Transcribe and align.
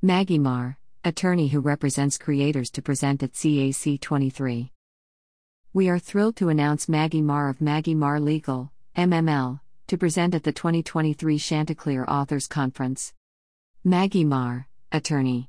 Maggie 0.00 0.38
Marr, 0.38 0.78
attorney 1.02 1.48
who 1.48 1.58
represents 1.58 2.18
creators 2.18 2.70
to 2.70 2.80
present 2.80 3.20
at 3.24 3.32
CAC 3.32 4.00
23. 4.00 4.70
We 5.72 5.88
are 5.88 5.98
thrilled 5.98 6.36
to 6.36 6.50
announce 6.50 6.88
Maggie 6.88 7.20
Marr 7.20 7.48
of 7.48 7.60
Maggie 7.60 7.96
Marr 7.96 8.20
Legal, 8.20 8.70
MML, 8.96 9.58
to 9.88 9.98
present 9.98 10.36
at 10.36 10.44
the 10.44 10.52
2023 10.52 11.36
Chanticleer 11.36 12.04
Authors 12.04 12.46
Conference. 12.46 13.12
Maggie 13.82 14.24
Marr, 14.24 14.68
attorney. 14.92 15.48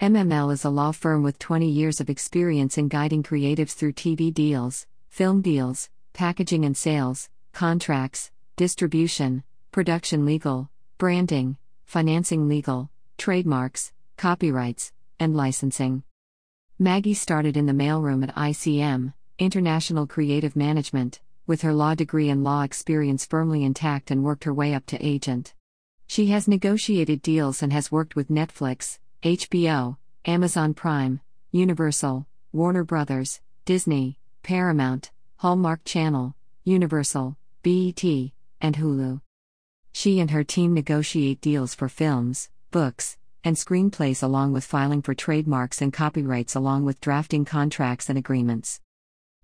MML 0.00 0.52
is 0.52 0.64
a 0.64 0.70
law 0.70 0.90
firm 0.90 1.22
with 1.22 1.38
20 1.38 1.68
years 1.68 2.00
of 2.00 2.10
experience 2.10 2.78
in 2.78 2.88
guiding 2.88 3.22
creatives 3.22 3.74
through 3.74 3.92
TV 3.92 4.34
deals, 4.34 4.88
film 5.08 5.40
deals, 5.40 5.88
packaging 6.14 6.64
and 6.64 6.76
sales, 6.76 7.28
contracts, 7.52 8.32
distribution, 8.56 9.44
production 9.70 10.26
legal, 10.26 10.68
branding, 10.98 11.56
financing 11.84 12.48
legal, 12.48 12.90
trademarks, 13.18 13.92
copyrights, 14.16 14.92
and 15.20 15.36
licensing. 15.36 16.04
Maggie 16.78 17.14
started 17.14 17.56
in 17.56 17.66
the 17.66 17.72
mailroom 17.72 18.22
at 18.22 18.34
ICM, 18.34 19.12
International 19.38 20.06
Creative 20.06 20.54
Management, 20.54 21.20
with 21.46 21.62
her 21.62 21.74
law 21.74 21.94
degree 21.94 22.30
and 22.30 22.44
law 22.44 22.62
experience 22.62 23.26
firmly 23.26 23.64
intact 23.64 24.10
and 24.10 24.22
worked 24.22 24.44
her 24.44 24.54
way 24.54 24.72
up 24.72 24.86
to 24.86 25.04
agent. 25.04 25.54
She 26.06 26.28
has 26.28 26.46
negotiated 26.48 27.20
deals 27.20 27.62
and 27.62 27.72
has 27.72 27.92
worked 27.92 28.14
with 28.14 28.28
Netflix, 28.28 28.98
HBO, 29.22 29.96
Amazon 30.24 30.72
Prime, 30.72 31.20
Universal, 31.50 32.26
Warner 32.52 32.84
Brothers, 32.84 33.40
Disney, 33.64 34.18
Paramount, 34.42 35.10
Hallmark 35.36 35.84
Channel, 35.84 36.34
Universal, 36.64 37.36
BET, 37.62 38.04
and 38.60 38.76
Hulu. 38.76 39.20
She 39.92 40.20
and 40.20 40.30
her 40.30 40.44
team 40.44 40.74
negotiate 40.74 41.40
deals 41.40 41.74
for 41.74 41.88
films, 41.88 42.50
books, 42.70 43.16
and 43.44 43.56
screenplays 43.56 44.22
along 44.22 44.52
with 44.52 44.64
filing 44.64 45.02
for 45.02 45.14
trademarks 45.14 45.80
and 45.80 45.92
copyrights 45.92 46.54
along 46.54 46.84
with 46.84 47.00
drafting 47.00 47.44
contracts 47.44 48.08
and 48.08 48.18
agreements. 48.18 48.80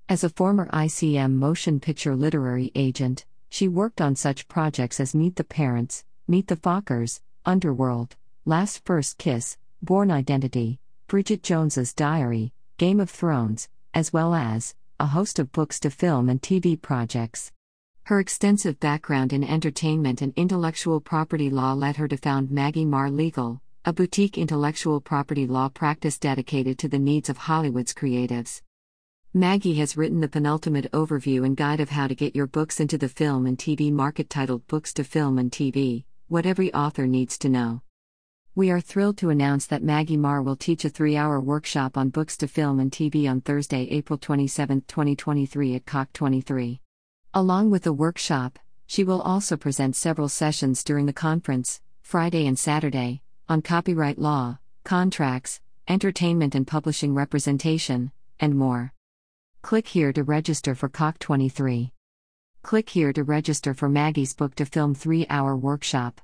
As 0.08 0.22
a 0.22 0.28
former 0.28 0.68
ICM 0.68 1.32
motion 1.32 1.80
picture 1.80 2.14
literary 2.14 2.70
agent, 2.74 3.24
she 3.48 3.68
worked 3.68 4.00
on 4.00 4.16
such 4.16 4.48
projects 4.48 5.00
as 5.00 5.14
Meet 5.14 5.36
the 5.36 5.44
Parents, 5.44 6.04
Meet 6.28 6.48
the 6.48 6.56
Fockers, 6.56 7.20
Underworld, 7.46 8.16
Last 8.44 8.84
First 8.84 9.16
Kiss, 9.16 9.56
Bourne 9.80 10.10
Identity, 10.10 10.78
Bridget 11.06 11.42
Jones's 11.42 11.94
Diary, 11.94 12.52
Game 12.76 13.00
of 13.00 13.10
Thrones, 13.10 13.68
as 13.94 14.12
well 14.12 14.34
as 14.34 14.74
a 15.00 15.06
host 15.06 15.38
of 15.38 15.52
books 15.52 15.80
to 15.80 15.90
film 15.90 16.28
and 16.28 16.42
TV 16.42 16.80
projects. 16.80 17.52
Her 18.06 18.20
extensive 18.20 18.78
background 18.80 19.32
in 19.32 19.42
entertainment 19.42 20.20
and 20.20 20.34
intellectual 20.36 21.00
property 21.00 21.48
law 21.48 21.72
led 21.72 21.96
her 21.96 22.06
to 22.06 22.18
found 22.18 22.50
Maggie 22.50 22.84
Marr 22.84 23.10
Legal, 23.10 23.62
a 23.86 23.94
boutique 23.94 24.36
intellectual 24.36 25.00
property 25.00 25.46
law 25.46 25.70
practice 25.70 26.18
dedicated 26.18 26.78
to 26.80 26.88
the 26.88 26.98
needs 26.98 27.30
of 27.30 27.38
Hollywood's 27.38 27.94
creatives. 27.94 28.60
Maggie 29.32 29.76
has 29.76 29.96
written 29.96 30.20
the 30.20 30.28
penultimate 30.28 30.92
overview 30.92 31.46
and 31.46 31.56
guide 31.56 31.80
of 31.80 31.88
how 31.88 32.06
to 32.06 32.14
get 32.14 32.36
your 32.36 32.46
books 32.46 32.78
into 32.78 32.98
the 32.98 33.08
film 33.08 33.46
and 33.46 33.56
TV 33.56 33.90
market 33.90 34.28
titled 34.28 34.66
Books 34.66 34.92
to 34.92 35.02
Film 35.02 35.38
and 35.38 35.50
TV 35.50 36.04
What 36.28 36.44
Every 36.44 36.74
Author 36.74 37.06
Needs 37.06 37.38
to 37.38 37.48
Know. 37.48 37.80
We 38.54 38.70
are 38.70 38.82
thrilled 38.82 39.16
to 39.18 39.30
announce 39.30 39.64
that 39.68 39.82
Maggie 39.82 40.18
Marr 40.18 40.42
will 40.42 40.56
teach 40.56 40.84
a 40.84 40.90
three 40.90 41.16
hour 41.16 41.40
workshop 41.40 41.96
on 41.96 42.10
books 42.10 42.36
to 42.36 42.48
film 42.48 42.80
and 42.80 42.92
TV 42.92 43.30
on 43.30 43.40
Thursday, 43.40 43.88
April 43.90 44.18
27, 44.18 44.82
2023 44.82 45.74
at 45.76 45.86
CAC 45.86 46.12
23. 46.12 46.82
Along 47.36 47.68
with 47.68 47.82
the 47.82 47.92
workshop, 47.92 48.60
she 48.86 49.02
will 49.02 49.20
also 49.20 49.56
present 49.56 49.96
several 49.96 50.28
sessions 50.28 50.84
during 50.84 51.06
the 51.06 51.12
conference, 51.12 51.80
Friday 52.00 52.46
and 52.46 52.56
Saturday, 52.56 53.22
on 53.48 53.60
copyright 53.60 54.20
law, 54.20 54.60
contracts, 54.84 55.60
entertainment 55.88 56.54
and 56.54 56.64
publishing 56.64 57.12
representation, 57.12 58.12
and 58.38 58.54
more. 58.54 58.92
Click 59.62 59.88
here 59.88 60.12
to 60.12 60.22
register 60.22 60.76
for 60.76 60.88
CAC 60.88 61.18
23. 61.18 61.90
Click 62.62 62.90
here 62.90 63.12
to 63.12 63.24
register 63.24 63.74
for 63.74 63.88
Maggie's 63.88 64.32
book 64.32 64.54
to 64.54 64.64
film 64.64 64.94
3 64.94 65.26
hour 65.28 65.56
workshop. 65.56 66.20